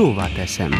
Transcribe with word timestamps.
Szóvá 0.00 0.28
teszem. 0.28 0.70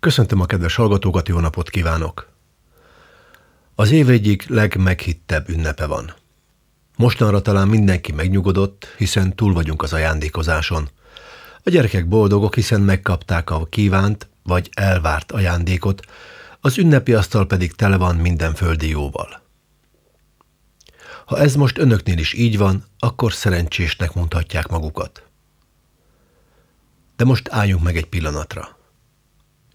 Köszöntöm 0.00 0.40
a 0.40 0.46
kedves 0.46 0.74
hallgatókat, 0.74 1.28
jó 1.28 1.38
napot 1.38 1.70
kívánok! 1.70 2.28
Az 3.74 3.90
év 3.90 4.08
egyik 4.08 4.48
legmeghittebb 4.48 5.48
ünnepe 5.48 5.86
van. 5.86 6.14
Mostanra 6.96 7.42
talán 7.42 7.68
mindenki 7.68 8.12
megnyugodott, 8.12 8.94
hiszen 8.98 9.34
túl 9.34 9.52
vagyunk 9.52 9.82
az 9.82 9.92
ajándékozáson. 9.92 10.88
A 11.64 11.70
gyerekek 11.70 12.08
boldogok, 12.08 12.54
hiszen 12.54 12.80
megkapták 12.80 13.50
a 13.50 13.66
kívánt 13.66 14.30
vagy 14.42 14.70
elvárt 14.74 15.32
ajándékot, 15.32 16.04
az 16.60 16.78
ünnepi 16.78 17.12
asztal 17.12 17.46
pedig 17.46 17.72
tele 17.72 17.96
van 17.96 18.16
minden 18.16 18.54
földi 18.54 18.88
jóval. 18.88 19.42
Ha 21.26 21.38
ez 21.38 21.54
most 21.54 21.78
önöknél 21.78 22.18
is 22.18 22.32
így 22.32 22.58
van, 22.58 22.84
akkor 22.98 23.32
szerencsésnek 23.32 24.14
mondhatják 24.14 24.68
magukat. 24.68 25.26
De 27.16 27.24
most 27.24 27.48
álljunk 27.50 27.82
meg 27.82 27.96
egy 27.96 28.06
pillanatra. 28.06 28.78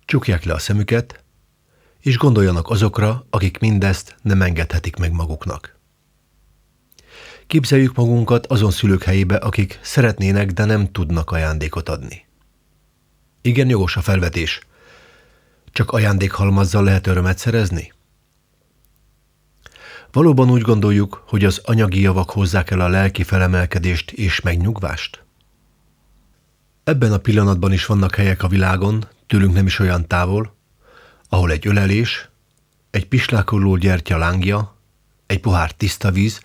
Csukják 0.05 0.43
le 0.43 0.53
a 0.53 0.59
szemüket, 0.59 1.23
és 1.99 2.17
gondoljanak 2.17 2.69
azokra, 2.69 3.25
akik 3.29 3.59
mindezt 3.59 4.15
nem 4.21 4.41
engedhetik 4.41 4.95
meg 4.95 5.11
maguknak. 5.11 5.79
Képzeljük 7.47 7.95
magunkat 7.95 8.45
azon 8.45 8.71
szülők 8.71 9.03
helyébe, 9.03 9.35
akik 9.35 9.79
szeretnének, 9.81 10.51
de 10.51 10.65
nem 10.65 10.91
tudnak 10.91 11.31
ajándékot 11.31 11.89
adni. 11.89 12.25
Igen, 13.47 13.69
jogos 13.69 13.95
a 13.95 14.01
felvetés. 14.01 14.59
Csak 15.71 15.91
ajándékhalmazzal 15.91 16.83
lehet 16.83 17.07
örömet 17.07 17.37
szerezni? 17.37 17.93
Valóban 20.11 20.49
úgy 20.49 20.61
gondoljuk, 20.61 21.23
hogy 21.27 21.45
az 21.45 21.61
anyagi 21.63 22.01
javak 22.01 22.29
hozzák 22.29 22.71
el 22.71 22.79
a 22.79 22.87
lelki 22.87 23.23
felemelkedést 23.23 24.11
és 24.11 24.41
megnyugvást? 24.41 25.23
Ebben 26.83 27.13
a 27.13 27.17
pillanatban 27.17 27.71
is 27.71 27.85
vannak 27.85 28.15
helyek 28.15 28.43
a 28.43 28.47
világon, 28.47 29.07
tőlünk 29.27 29.53
nem 29.53 29.65
is 29.65 29.79
olyan 29.79 30.07
távol, 30.07 30.55
ahol 31.29 31.51
egy 31.51 31.67
ölelés, 31.67 32.29
egy 32.89 33.07
pislákoló 33.07 33.75
gyertya 33.75 34.17
lángja, 34.17 34.75
egy 35.25 35.39
pohár 35.39 35.71
tiszta 35.71 36.11
víz, 36.11 36.41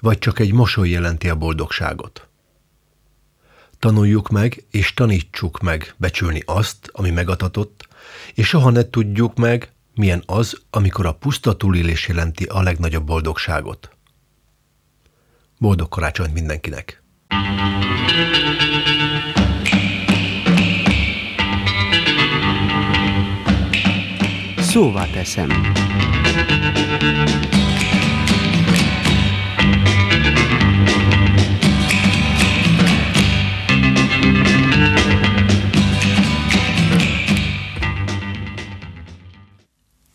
vagy 0.00 0.18
csak 0.18 0.38
egy 0.38 0.52
mosoly 0.52 0.88
jelenti 0.88 1.28
a 1.28 1.36
boldogságot. 1.36 2.28
Tanuljuk 3.78 4.28
meg 4.28 4.64
és 4.70 4.94
tanítsuk 4.94 5.60
meg 5.60 5.94
becsülni 5.96 6.42
azt, 6.46 6.90
ami 6.92 7.10
megadatott, 7.10 7.88
és 8.34 8.46
soha 8.46 8.70
ne 8.70 8.90
tudjuk 8.90 9.36
meg, 9.36 9.72
milyen 9.94 10.22
az, 10.26 10.60
amikor 10.70 11.06
a 11.06 11.12
puszta 11.12 11.56
túlélés 11.56 12.08
jelenti 12.08 12.44
a 12.44 12.62
legnagyobb 12.62 13.04
boldogságot. 13.06 13.90
Boldog 15.58 15.88
karácsonyt 15.88 16.32
mindenkinek! 16.32 17.02
Szóvá 24.58 25.06
teszem. 25.06 25.72